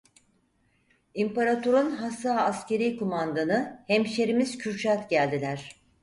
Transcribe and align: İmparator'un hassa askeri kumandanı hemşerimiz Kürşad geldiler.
İmparator'un 1.13 1.91
hassa 1.91 2.35
askeri 2.35 2.97
kumandanı 2.97 3.83
hemşerimiz 3.87 4.57
Kürşad 4.57 5.09
geldiler. 5.09 5.75